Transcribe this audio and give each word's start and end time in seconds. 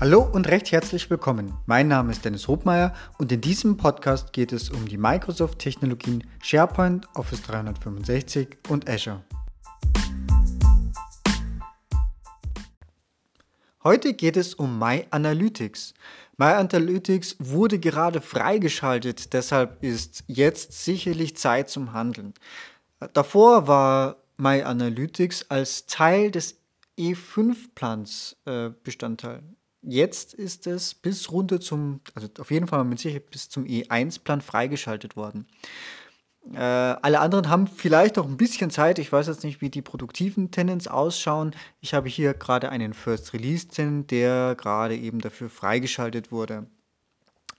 Hallo 0.00 0.22
und 0.22 0.48
recht 0.48 0.72
herzlich 0.72 1.10
willkommen. 1.10 1.52
Mein 1.66 1.86
Name 1.88 2.10
ist 2.10 2.24
Dennis 2.24 2.48
Hobmeier 2.48 2.94
und 3.18 3.30
in 3.32 3.42
diesem 3.42 3.76
Podcast 3.76 4.32
geht 4.32 4.50
es 4.50 4.70
um 4.70 4.88
die 4.88 4.96
Microsoft-Technologien 4.96 6.24
SharePoint, 6.42 7.06
Office 7.14 7.42
365 7.42 8.56
und 8.70 8.88
Azure. 8.88 9.22
Heute 13.84 14.14
geht 14.14 14.38
es 14.38 14.54
um 14.54 14.78
My 14.78 15.04
Analytics. 15.10 15.92
My 16.38 16.46
Analytics 16.46 17.36
wurde 17.38 17.78
gerade 17.78 18.22
freigeschaltet, 18.22 19.34
deshalb 19.34 19.82
ist 19.82 20.24
jetzt 20.28 20.82
sicherlich 20.82 21.36
Zeit 21.36 21.68
zum 21.68 21.92
Handeln. 21.92 22.32
Davor 23.12 23.68
war 23.68 24.16
My 24.38 24.62
Analytics 24.62 25.50
als 25.50 25.84
Teil 25.84 26.30
des 26.30 26.58
E5-Plans 26.98 28.38
äh, 28.46 28.70
Bestandteil. 28.82 29.42
Jetzt 29.82 30.34
ist 30.34 30.66
es 30.66 30.94
bis 30.94 31.30
runter 31.30 31.60
zum, 31.60 32.00
also 32.14 32.28
auf 32.38 32.50
jeden 32.50 32.66
Fall 32.66 32.84
mit 32.84 32.98
Sicherheit 32.98 33.30
bis 33.30 33.48
zum 33.48 33.64
E1-Plan 33.64 34.42
freigeschaltet 34.42 35.16
worden. 35.16 35.46
Äh, 36.52 36.58
alle 36.58 37.20
anderen 37.20 37.48
haben 37.48 37.66
vielleicht 37.66 38.18
auch 38.18 38.26
ein 38.26 38.36
bisschen 38.36 38.70
Zeit. 38.70 38.98
Ich 38.98 39.12
weiß 39.12 39.26
jetzt 39.26 39.44
nicht, 39.44 39.60
wie 39.60 39.70
die 39.70 39.82
produktiven 39.82 40.50
Tenants 40.50 40.88
ausschauen. 40.88 41.54
Ich 41.80 41.94
habe 41.94 42.08
hier 42.08 42.34
gerade 42.34 42.70
einen 42.70 42.94
First 42.94 43.32
Release 43.32 43.68
Tenant, 43.68 44.10
der 44.10 44.54
gerade 44.56 44.96
eben 44.96 45.20
dafür 45.20 45.48
freigeschaltet 45.48 46.32
wurde. 46.32 46.66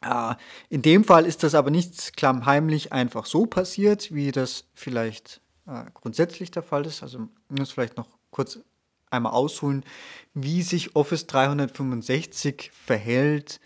Äh, 0.03 0.35
in 0.69 0.81
dem 0.81 1.03
Fall 1.03 1.25
ist 1.25 1.43
das 1.43 1.55
aber 1.55 1.69
nicht 1.69 2.17
klammheimlich 2.17 2.91
einfach 2.91 3.25
so 3.25 3.45
passiert, 3.45 4.13
wie 4.13 4.31
das 4.31 4.65
vielleicht 4.73 5.41
äh, 5.67 5.85
grundsätzlich 5.93 6.51
der 6.51 6.63
Fall 6.63 6.85
ist. 6.85 7.03
Also 7.03 7.29
muss 7.49 7.71
vielleicht 7.71 7.97
noch 7.97 8.07
kurz 8.31 8.59
einmal 9.11 9.33
ausholen, 9.33 9.83
wie 10.33 10.61
sich 10.61 10.95
Office 10.95 11.27
365 11.27 12.71
verhält, 12.73 13.59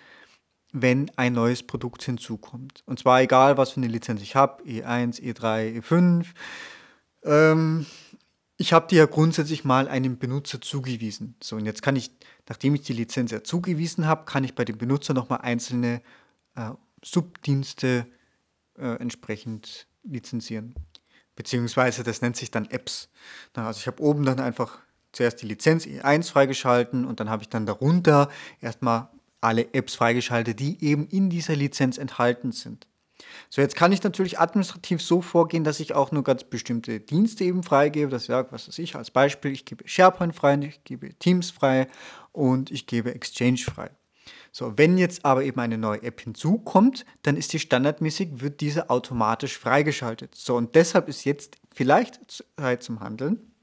wenn 0.74 1.10
ein 1.16 1.34
neues 1.34 1.64
Produkt 1.64 2.04
hinzukommt. 2.04 2.84
Und 2.86 3.00
zwar 3.00 3.22
egal, 3.22 3.58
was 3.58 3.72
für 3.72 3.78
eine 3.78 3.88
Lizenz 3.88 4.22
ich 4.22 4.36
habe, 4.36 4.64
E1, 4.64 5.22
E3, 5.22 5.82
E5. 5.82 6.26
Ähm, 7.24 7.86
ich 8.58 8.74
habe 8.74 8.88
die 8.90 8.96
ja 8.96 9.06
grundsätzlich 9.06 9.64
mal 9.64 9.88
einem 9.88 10.18
Benutzer 10.18 10.62
zugewiesen. 10.62 11.36
So, 11.42 11.56
und 11.56 11.66
jetzt 11.66 11.82
kann 11.82 11.96
ich, 11.96 12.12
nachdem 12.48 12.76
ich 12.76 12.82
die 12.82 12.94
Lizenz 12.94 13.32
ja 13.32 13.44
zugewiesen 13.44 14.06
habe, 14.06 14.26
kann 14.26 14.44
ich 14.44 14.56
bei 14.56 14.66
dem 14.66 14.78
Benutzer 14.78 15.14
nochmal 15.14 15.42
einzelne 15.42 16.02
äh, 16.56 16.72
Subdienste 17.04 18.08
äh, 18.78 18.96
entsprechend 18.96 19.88
lizenzieren. 20.04 20.76
Beziehungsweise 21.36 22.04
das 22.04 22.22
nennt 22.22 22.38
sich 22.38 22.52
dann 22.52 22.66
Apps. 22.66 23.10
Na, 23.56 23.68
also 23.68 23.80
ich 23.80 23.88
habe 23.88 24.02
oben 24.02 24.26
dann 24.26 24.40
einfach 24.40 24.80
zuerst 25.16 25.42
die 25.42 25.48
Lizenz 25.48 25.86
E1 25.86 26.30
freigeschalten 26.30 27.06
und 27.06 27.20
dann 27.20 27.30
habe 27.30 27.44
ich 27.44 27.50
dann 27.50 27.66
darunter 27.66 28.30
erstmal 28.62 29.10
alle 29.42 29.74
Apps 29.74 29.96
freigeschaltet, 29.96 30.60
die 30.60 30.84
eben 30.84 31.08
in 31.08 31.30
dieser 31.30 31.56
Lizenz 31.56 31.98
enthalten 31.98 32.52
sind. 32.52 32.88
So, 33.50 33.62
jetzt 33.62 33.76
kann 33.76 33.92
ich 33.92 34.04
natürlich 34.04 34.40
administrativ 34.40 35.02
so 35.02 35.22
vorgehen, 35.22 35.64
dass 35.64 35.80
ich 35.80 35.94
auch 35.94 36.12
nur 36.12 36.24
ganz 36.24 36.44
bestimmte 36.44 37.00
Dienste 37.00 37.46
eben 37.46 37.64
freigebe. 37.64 38.10
Das 38.10 38.28
wäre, 38.28 38.48
was 38.52 38.68
weiß 38.68 38.80
ich, 38.80 38.96
als 38.96 39.12
Beispiel, 39.12 39.52
ich 39.52 39.66
gebe 39.66 39.88
SharePoint 39.88 40.36
frei, 40.36 40.60
ich 40.62 40.84
gebe 40.84 41.14
Teams 41.14 41.52
frei 41.52 41.88
und 42.34 42.72
ich 42.72 42.88
gebe 42.88 43.14
Exchange 43.14 43.60
frei. 43.60 43.90
So, 44.52 44.78
wenn 44.78 44.98
jetzt 44.98 45.24
aber 45.24 45.44
eben 45.44 45.60
eine 45.60 45.78
neue 45.78 46.02
App 46.04 46.22
hinzukommt, 46.22 47.06
dann 47.24 47.38
ist 47.38 47.54
die 47.54 47.60
standardmäßig, 47.60 48.42
wird 48.42 48.62
diese 48.62 48.90
automatisch 48.90 49.58
freigeschaltet. 49.58 50.36
So, 50.36 50.56
und 50.56 50.76
deshalb 50.76 51.08
ist 51.08 51.24
jetzt 51.24 51.58
vielleicht 51.74 52.20
Zeit 52.58 52.84
zum 52.84 53.00
Handeln 53.00 53.55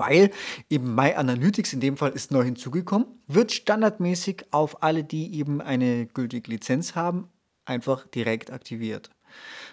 weil 0.00 0.30
eben 0.68 0.94
My 0.94 1.12
Analytics 1.14 1.74
in 1.74 1.80
dem 1.80 1.96
Fall 1.96 2.10
ist 2.10 2.32
neu 2.32 2.42
hinzugekommen, 2.42 3.06
wird 3.28 3.52
standardmäßig 3.52 4.46
auf 4.50 4.82
alle, 4.82 5.04
die 5.04 5.34
eben 5.38 5.60
eine 5.60 6.06
gültige 6.06 6.50
Lizenz 6.50 6.96
haben, 6.96 7.28
einfach 7.66 8.06
direkt 8.08 8.50
aktiviert. 8.50 9.10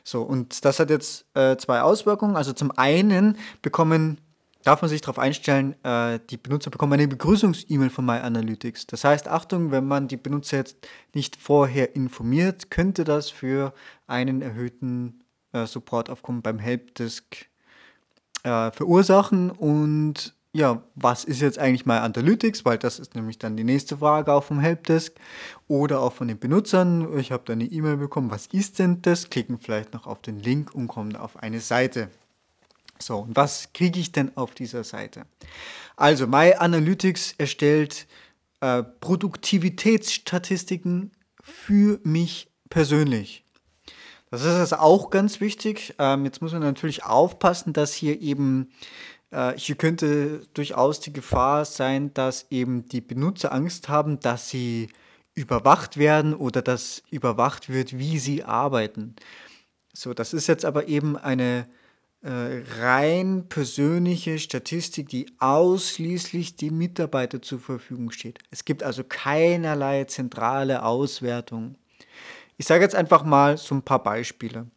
So, 0.03 0.21
und 0.21 0.63
das 0.65 0.79
hat 0.79 0.89
jetzt 0.89 1.25
äh, 1.33 1.57
zwei 1.57 1.81
Auswirkungen. 1.81 2.35
Also 2.35 2.53
zum 2.53 2.71
einen 2.77 3.37
bekommen, 3.61 4.19
darf 4.63 4.81
man 4.81 4.89
sich 4.89 5.01
darauf 5.01 5.17
einstellen, 5.17 5.75
äh, 5.83 6.19
die 6.29 6.37
Benutzer 6.37 6.69
bekommen 6.69 6.93
eine 6.93 7.07
Begrüßungs-E-Mail 7.07 7.89
von 7.89 8.05
My 8.05 8.17
Analytics. 8.19 8.85
Das 8.87 9.03
heißt, 9.03 9.27
Achtung, 9.29 9.71
wenn 9.71 9.87
man 9.87 10.07
die 10.07 10.17
Benutzer 10.17 10.57
jetzt 10.57 10.77
nicht 11.13 11.37
vorher 11.37 11.95
informiert, 11.95 12.69
könnte 12.69 13.05
das 13.05 13.29
für 13.29 13.73
einen 14.05 14.41
erhöhten 14.41 15.23
äh, 15.53 15.65
Supportaufkommen 15.65 16.41
beim 16.41 16.59
Helpdesk 16.59 17.47
äh, 18.47 18.71
verursachen. 18.71 19.51
Und 19.51 20.33
ja, 20.53 20.81
was 20.95 21.25
ist 21.25 21.41
jetzt 21.41 21.59
eigentlich 21.59 21.85
mal 21.85 21.99
Analytics? 21.99 22.65
Weil 22.65 22.77
das 22.77 22.99
ist 22.99 23.15
nämlich 23.15 23.37
dann 23.37 23.57
die 23.57 23.65
nächste 23.65 23.97
Frage 23.97 24.31
auch 24.31 24.45
vom 24.45 24.59
Helpdesk 24.59 25.15
oder 25.67 25.99
auch 25.99 26.13
von 26.13 26.29
den 26.29 26.39
Benutzern. 26.39 27.19
Ich 27.19 27.31
habe 27.31 27.43
da 27.45 27.53
eine 27.53 27.65
E-Mail 27.65 27.97
bekommen, 27.97 28.31
was 28.31 28.47
ist 28.47 28.79
denn 28.79 29.01
das? 29.01 29.29
Klicken 29.29 29.59
vielleicht 29.59 29.93
noch 29.93 30.07
auf 30.07 30.21
den 30.21 30.39
Link 30.39 30.73
und 30.73 30.87
kommen 30.87 31.17
auf 31.17 31.43
eine 31.43 31.59
Seite. 31.59 32.09
So, 32.99 33.19
und 33.19 33.35
was 33.35 33.73
kriege 33.73 33.99
ich 33.99 34.11
denn 34.11 34.35
auf 34.35 34.55
dieser 34.55 34.83
Seite? 34.83 35.27
Also, 35.95 36.25
My 36.25 36.53
Analytics 36.53 37.35
erstellt 37.37 38.07
äh, 38.61 38.81
Produktivitätsstatistiken 38.81 41.11
für 41.43 41.99
mich 42.03 42.49
persönlich. 42.69 43.43
Das 44.29 44.41
ist 44.41 44.53
also 44.53 44.77
auch 44.77 45.09
ganz 45.09 45.39
wichtig. 45.39 45.95
Ähm, 45.99 46.25
jetzt 46.25 46.41
muss 46.41 46.51
man 46.51 46.61
natürlich 46.61 47.03
aufpassen, 47.05 47.73
dass 47.73 47.93
hier 47.93 48.21
eben, 48.21 48.71
äh, 49.31 49.53
hier 49.55 49.75
könnte 49.75 50.41
durchaus 50.53 50.99
die 50.99 51.13
Gefahr 51.13 51.63
sein, 51.65 52.13
dass 52.13 52.47
eben 52.49 52.87
die 52.89 53.01
Benutzer 53.01 53.53
Angst 53.53 53.87
haben, 53.89 54.19
dass 54.19 54.49
sie 54.49 54.89
überwacht 55.33 55.97
werden 55.97 56.33
oder 56.33 56.61
dass 56.61 57.03
überwacht 57.11 57.69
wird, 57.69 57.97
wie 57.97 58.19
sie 58.19 58.43
arbeiten. 58.43 59.15
So, 59.93 60.13
das 60.13 60.33
ist 60.33 60.47
jetzt 60.47 60.65
aber 60.65 60.87
eben 60.87 61.15
eine 61.15 61.67
äh, 62.21 62.63
rein 62.79 63.47
persönliche 63.47 64.39
Statistik, 64.39 65.09
die 65.09 65.27
ausschließlich 65.39 66.55
dem 66.55 66.77
Mitarbeiter 66.77 67.41
zur 67.41 67.59
Verfügung 67.59 68.11
steht. 68.11 68.39
Es 68.49 68.65
gibt 68.65 68.83
also 68.83 69.03
keinerlei 69.03 70.03
zentrale 70.05 70.83
Auswertung. 70.83 71.77
Ich 72.57 72.65
sage 72.65 72.83
jetzt 72.83 72.95
einfach 72.95 73.23
mal 73.23 73.57
so 73.57 73.75
ein 73.75 73.83
paar 73.83 74.01
Beispiele. 74.01 74.67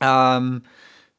Ähm, 0.00 0.62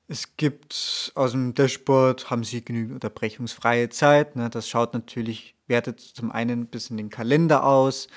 es 0.07 0.35
gibt 0.37 1.11
aus 1.15 1.31
dem 1.31 1.53
Dashboard, 1.53 2.29
haben 2.29 2.43
Sie 2.43 2.63
genügend 2.63 2.93
unterbrechungsfreie 2.93 3.89
Zeit. 3.89 4.35
Ne? 4.35 4.49
Das 4.49 4.67
schaut 4.67 4.93
natürlich, 4.93 5.55
wertet 5.67 5.99
zum 5.99 6.31
einen 6.31 6.67
bis 6.67 6.89
in 6.89 6.97
den 6.97 7.09
Kalender 7.09 7.63
aus. 7.65 8.07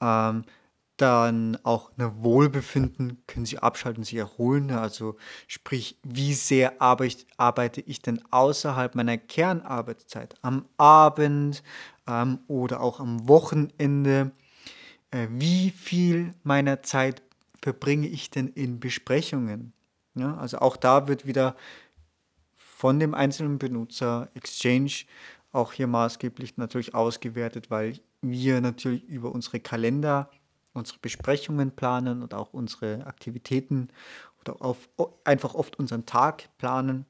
Ähm, 0.00 0.42
dann 0.96 1.58
auch 1.64 1.90
eine 1.96 2.22
Wohlbefinden 2.22 3.22
können 3.26 3.46
Sie 3.46 3.58
abschalten, 3.58 4.04
Sie 4.04 4.18
erholen. 4.18 4.66
Ne? 4.66 4.80
Also 4.80 5.16
sprich, 5.48 5.98
wie 6.02 6.34
sehr 6.34 6.80
arbeite, 6.80 7.80
ich 7.80 8.02
denn 8.02 8.20
außerhalb 8.30 8.94
meiner 8.94 9.18
Kernarbeitszeit? 9.18 10.34
Am 10.42 10.66
Abend 10.76 11.62
ähm, 12.06 12.40
oder 12.48 12.80
auch 12.80 13.00
am 13.00 13.28
Wochenende 13.28 14.32
wie 15.30 15.70
viel 15.70 16.34
meiner 16.42 16.82
Zeit 16.82 17.22
verbringe 17.62 18.06
ich 18.08 18.30
denn 18.30 18.48
in 18.48 18.80
Besprechungen? 18.80 19.72
Ja, 20.14 20.36
also 20.36 20.58
auch 20.58 20.76
da 20.76 21.08
wird 21.08 21.26
wieder 21.26 21.56
von 22.54 22.98
dem 23.00 23.14
einzelnen 23.14 23.58
Benutzer 23.58 24.28
Exchange 24.34 25.04
auch 25.52 25.72
hier 25.72 25.86
maßgeblich 25.86 26.56
natürlich 26.56 26.94
ausgewertet, 26.94 27.70
weil 27.70 27.98
wir 28.22 28.60
natürlich 28.60 29.04
über 29.04 29.32
unsere 29.32 29.60
Kalender 29.60 30.30
unsere 30.74 30.98
Besprechungen 30.98 31.70
planen 31.70 32.22
und 32.22 32.34
auch 32.34 32.52
unsere 32.52 33.06
Aktivitäten 33.06 33.88
oder 34.40 34.60
auf, 34.60 34.88
einfach 35.24 35.54
oft 35.54 35.78
unseren 35.78 36.04
Tag 36.04 36.48
planen. 36.58 37.06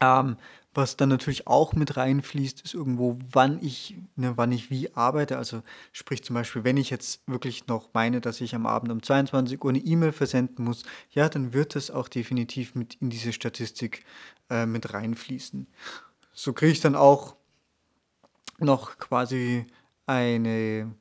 Ähm, 0.00 0.36
was 0.74 0.96
dann 0.96 1.08
natürlich 1.08 1.46
auch 1.46 1.72
mit 1.72 1.96
reinfließt, 1.96 2.62
ist 2.62 2.74
irgendwo, 2.74 3.16
wann 3.30 3.62
ich, 3.62 3.96
ne, 4.16 4.32
wann 4.36 4.50
ich 4.50 4.70
wie 4.70 4.92
arbeite. 4.94 5.38
Also 5.38 5.62
sprich 5.92 6.24
zum 6.24 6.34
Beispiel, 6.34 6.64
wenn 6.64 6.76
ich 6.76 6.90
jetzt 6.90 7.22
wirklich 7.28 7.68
noch 7.68 7.90
meine, 7.94 8.20
dass 8.20 8.40
ich 8.40 8.56
am 8.56 8.66
Abend 8.66 8.90
um 8.90 9.02
22 9.02 9.62
Uhr 9.62 9.70
eine 9.70 9.78
E-Mail 9.78 10.10
versenden 10.12 10.64
muss, 10.64 10.82
ja, 11.10 11.28
dann 11.28 11.52
wird 11.52 11.76
das 11.76 11.92
auch 11.92 12.08
definitiv 12.08 12.74
mit 12.74 12.96
in 12.96 13.08
diese 13.08 13.32
Statistik 13.32 14.04
äh, 14.50 14.66
mit 14.66 14.92
reinfließen. 14.92 15.68
So 16.32 16.52
kriege 16.52 16.72
ich 16.72 16.80
dann 16.80 16.96
auch 16.96 17.36
noch 18.58 18.98
quasi 18.98 19.66
eine 20.06 20.92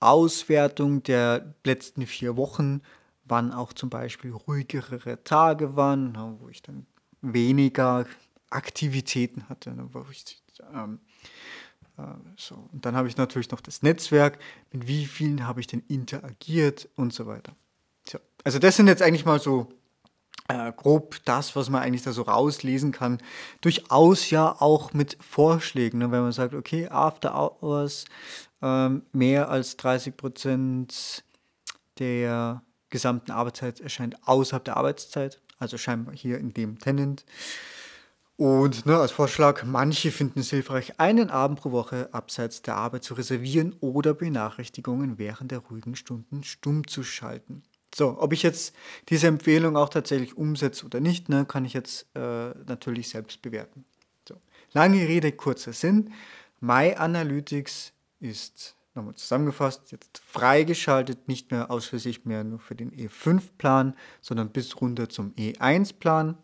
Auswertung 0.00 1.02
der 1.02 1.54
letzten 1.64 2.06
vier 2.06 2.36
Wochen, 2.36 2.82
wann 3.24 3.52
auch 3.52 3.72
zum 3.72 3.88
Beispiel 3.88 4.32
ruhigere 4.32 5.24
Tage 5.24 5.76
waren, 5.76 6.14
wo 6.40 6.50
ich 6.50 6.60
dann 6.60 6.86
weniger 7.22 8.04
Aktivitäten 8.54 9.48
hatte. 9.48 9.72
Ne, 9.72 9.88
wo 9.92 10.04
ich, 10.10 10.42
ähm, 10.72 11.00
äh, 11.98 12.02
so. 12.36 12.68
Und 12.72 12.84
dann 12.84 12.96
habe 12.96 13.08
ich 13.08 13.16
natürlich 13.16 13.50
noch 13.50 13.60
das 13.60 13.82
Netzwerk, 13.82 14.38
mit 14.72 14.86
wie 14.86 15.06
vielen 15.06 15.46
habe 15.46 15.60
ich 15.60 15.66
denn 15.66 15.82
interagiert 15.88 16.88
und 16.96 17.12
so 17.12 17.26
weiter. 17.26 17.54
So. 18.08 18.18
Also 18.42 18.58
das 18.58 18.76
sind 18.76 18.86
jetzt 18.86 19.02
eigentlich 19.02 19.24
mal 19.24 19.40
so 19.40 19.72
äh, 20.48 20.72
grob 20.72 21.16
das, 21.24 21.56
was 21.56 21.70
man 21.70 21.82
eigentlich 21.82 22.02
da 22.02 22.12
so 22.12 22.22
rauslesen 22.22 22.92
kann. 22.92 23.18
Durchaus 23.60 24.30
ja 24.30 24.54
auch 24.60 24.92
mit 24.92 25.16
Vorschlägen, 25.20 25.98
ne? 25.98 26.10
wenn 26.10 26.22
man 26.22 26.32
sagt, 26.32 26.54
okay, 26.54 26.88
After 26.88 27.34
Hours, 27.34 28.04
ähm, 28.60 29.02
mehr 29.12 29.48
als 29.48 29.76
30 29.76 30.16
Prozent 30.16 31.24
der 31.98 32.62
gesamten 32.90 33.30
Arbeitszeit 33.30 33.80
erscheint 33.80 34.16
außerhalb 34.26 34.64
der 34.64 34.76
Arbeitszeit, 34.76 35.40
also 35.58 35.78
scheinbar 35.78 36.14
hier 36.14 36.38
in 36.38 36.52
dem 36.52 36.78
Tenant. 36.78 37.24
Und 38.36 38.84
ne, 38.84 38.96
als 38.96 39.12
Vorschlag, 39.12 39.62
manche 39.64 40.10
finden 40.10 40.40
es 40.40 40.50
hilfreich, 40.50 40.98
einen 40.98 41.30
Abend 41.30 41.60
pro 41.60 41.70
Woche 41.70 42.08
abseits 42.12 42.62
der 42.62 42.76
Arbeit 42.76 43.04
zu 43.04 43.14
reservieren 43.14 43.76
oder 43.80 44.12
Benachrichtigungen 44.12 45.18
während 45.18 45.52
der 45.52 45.60
ruhigen 45.60 45.94
Stunden 45.94 46.42
stumm 46.42 46.86
zu 46.88 47.04
schalten. 47.04 47.62
So, 47.94 48.16
ob 48.18 48.32
ich 48.32 48.42
jetzt 48.42 48.74
diese 49.08 49.28
Empfehlung 49.28 49.76
auch 49.76 49.88
tatsächlich 49.88 50.36
umsetze 50.36 50.84
oder 50.84 50.98
nicht, 50.98 51.28
ne, 51.28 51.44
kann 51.44 51.64
ich 51.64 51.74
jetzt 51.74 52.08
äh, 52.16 52.48
natürlich 52.66 53.08
selbst 53.08 53.40
bewerten. 53.40 53.84
So. 54.28 54.34
Lange 54.72 55.06
Rede, 55.06 55.30
kurzer 55.30 55.72
Sinn. 55.72 56.12
My 56.58 56.94
Analytics 56.96 57.92
ist 58.18 58.74
nochmal 58.94 59.14
zusammengefasst, 59.14 59.92
jetzt 59.92 60.18
freigeschaltet, 60.24 61.28
nicht 61.28 61.52
mehr 61.52 61.70
ausschließlich 61.70 62.24
mehr 62.24 62.42
nur 62.42 62.58
für 62.58 62.74
den 62.74 62.90
E5-Plan, 62.90 63.94
sondern 64.20 64.50
bis 64.50 64.80
runter 64.80 65.08
zum 65.08 65.32
E1-Plan. 65.34 66.36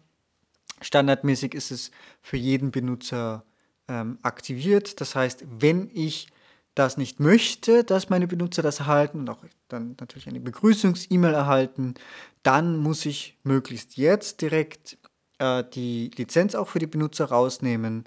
Standardmäßig 0.81 1.55
ist 1.55 1.71
es 1.71 1.91
für 2.23 2.37
jeden 2.37 2.71
Benutzer 2.71 3.44
ähm, 3.88 4.19
aktiviert. 4.23 5.00
Das 5.00 5.15
heißt, 5.15 5.44
wenn 5.49 5.91
ich 5.93 6.29
das 6.75 6.97
nicht 6.97 7.21
möchte, 7.21 7.85
dass 7.85 8.09
meine 8.09 8.27
Benutzer 8.27 8.62
das 8.62 8.81
erhalten 8.81 9.21
und 9.21 9.31
auch 9.31 9.44
dann 9.69 9.97
natürlich 10.00 10.29
eine 10.29 10.41
Begrüßungs-E-Mail 10.41 11.35
erhalten, 11.35 11.94
dann 12.43 12.77
muss 12.77 13.05
ich 13.06 13.38
möglichst 13.43 13.97
jetzt 13.97 14.41
direkt 14.41 14.97
äh, 15.38 15.65
die 15.65 16.11
Lizenz 16.17 16.55
auch 16.55 16.69
für 16.69 16.79
die 16.79 16.87
Benutzer 16.87 17.27
rausnehmen. 17.27 18.05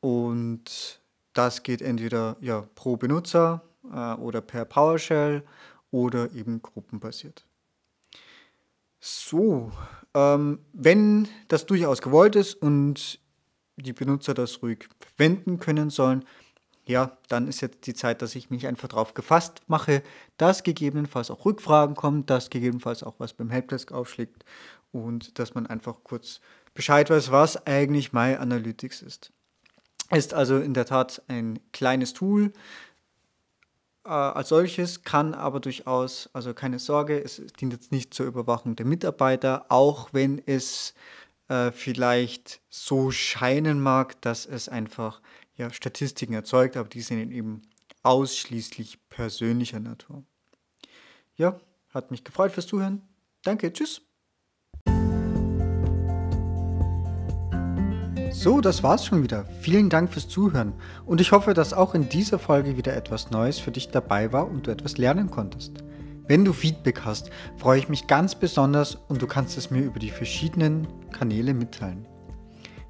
Und 0.00 1.00
das 1.32 1.62
geht 1.62 1.82
entweder 1.82 2.36
ja, 2.40 2.68
pro 2.74 2.96
Benutzer 2.96 3.62
äh, 3.92 4.14
oder 4.14 4.40
per 4.40 4.64
PowerShell 4.64 5.44
oder 5.90 6.32
eben 6.32 6.60
gruppenbasiert. 6.60 7.44
So, 9.00 9.70
ähm, 10.14 10.60
wenn 10.72 11.28
das 11.48 11.66
durchaus 11.66 12.02
gewollt 12.02 12.36
ist 12.36 12.54
und 12.54 13.20
die 13.76 13.92
Benutzer 13.92 14.34
das 14.34 14.62
ruhig 14.62 14.88
verwenden 15.00 15.58
können 15.58 15.90
sollen, 15.90 16.24
ja, 16.88 17.18
dann 17.28 17.48
ist 17.48 17.60
jetzt 17.60 17.86
die 17.86 17.92
Zeit, 17.92 18.22
dass 18.22 18.34
ich 18.34 18.48
mich 18.48 18.66
einfach 18.66 18.88
darauf 18.88 19.12
gefasst 19.12 19.60
mache, 19.66 20.02
dass 20.38 20.62
gegebenenfalls 20.62 21.30
auch 21.30 21.44
Rückfragen 21.44 21.94
kommen, 21.94 22.24
dass 22.24 22.48
gegebenenfalls 22.48 23.02
auch 23.02 23.14
was 23.18 23.34
beim 23.34 23.50
Helpdesk 23.50 23.92
aufschlägt 23.92 24.44
und 24.90 25.38
dass 25.38 25.54
man 25.54 25.66
einfach 25.66 26.02
kurz 26.02 26.40
Bescheid 26.72 27.10
weiß, 27.10 27.30
was 27.30 27.66
eigentlich 27.66 28.14
My 28.14 28.36
Analytics 28.36 29.02
ist. 29.02 29.32
Ist 30.10 30.32
also 30.32 30.58
in 30.58 30.72
der 30.72 30.86
Tat 30.86 31.22
ein 31.28 31.58
kleines 31.72 32.14
Tool, 32.14 32.52
äh, 34.08 34.10
als 34.10 34.48
solches 34.48 35.02
kann 35.02 35.34
aber 35.34 35.60
durchaus, 35.60 36.30
also 36.32 36.54
keine 36.54 36.78
Sorge, 36.78 37.22
es 37.22 37.42
dient 37.60 37.74
jetzt 37.74 37.92
nicht 37.92 38.14
zur 38.14 38.26
Überwachung 38.26 38.74
der 38.74 38.86
Mitarbeiter, 38.86 39.66
auch 39.68 40.14
wenn 40.14 40.40
es 40.46 40.94
äh, 41.48 41.70
vielleicht 41.72 42.62
so 42.70 43.10
scheinen 43.10 43.80
mag, 43.80 44.20
dass 44.22 44.46
es 44.46 44.68
einfach 44.68 45.20
ja, 45.56 45.70
Statistiken 45.70 46.32
erzeugt, 46.32 46.76
aber 46.76 46.88
die 46.88 47.02
sind 47.02 47.30
eben 47.30 47.62
ausschließlich 48.02 48.98
persönlicher 49.10 49.80
Natur. 49.80 50.24
Ja, 51.36 51.60
hat 51.90 52.10
mich 52.10 52.24
gefreut 52.24 52.52
fürs 52.52 52.66
Zuhören. 52.66 53.02
Danke, 53.42 53.72
tschüss. 53.72 54.07
So, 58.30 58.60
das 58.60 58.82
war's 58.82 59.06
schon 59.06 59.22
wieder. 59.22 59.44
Vielen 59.60 59.88
Dank 59.88 60.12
fürs 60.12 60.28
Zuhören 60.28 60.74
und 61.06 61.20
ich 61.20 61.32
hoffe, 61.32 61.54
dass 61.54 61.72
auch 61.72 61.94
in 61.94 62.08
dieser 62.08 62.38
Folge 62.38 62.76
wieder 62.76 62.94
etwas 62.94 63.30
Neues 63.30 63.58
für 63.58 63.70
dich 63.70 63.90
dabei 63.90 64.32
war 64.32 64.48
und 64.48 64.66
du 64.66 64.70
etwas 64.70 64.98
lernen 64.98 65.30
konntest. 65.30 65.82
Wenn 66.26 66.44
du 66.44 66.52
Feedback 66.52 67.00
hast, 67.04 67.30
freue 67.56 67.78
ich 67.78 67.88
mich 67.88 68.06
ganz 68.06 68.34
besonders 68.34 68.94
und 68.94 69.22
du 69.22 69.26
kannst 69.26 69.56
es 69.56 69.70
mir 69.70 69.82
über 69.82 69.98
die 69.98 70.10
verschiedenen 70.10 70.86
Kanäle 71.10 71.54
mitteilen. 71.54 72.06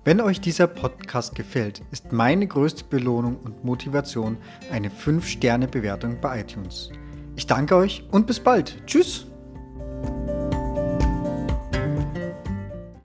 Wenn 0.05 0.21
euch 0.21 0.41
dieser 0.41 0.67
Podcast 0.67 1.35
gefällt, 1.35 1.83
ist 1.93 2.13
meine 2.13 2.47
größte 2.47 2.85
Belohnung 2.85 3.37
und 3.37 3.65
Motivation 3.65 4.39
eine 4.73 4.89
5-Sterne-Bewertung 4.89 6.21
bei 6.21 6.41
iTunes. 6.41 6.91
Ich 7.37 7.47
danke 7.47 7.77
euch 7.77 8.03
und 8.11 8.27
bis 8.27 8.41
bald. 8.41 8.83
Tschüss! 8.87 9.27